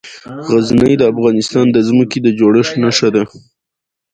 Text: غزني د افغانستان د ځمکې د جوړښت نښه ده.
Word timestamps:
غزني 0.47 0.93
د 0.97 1.03
افغانستان 1.13 1.65
د 1.71 1.77
ځمکې 1.87 2.19
د 2.25 2.27
جوړښت 2.39 2.73
نښه 2.83 3.09
ده. 3.15 3.23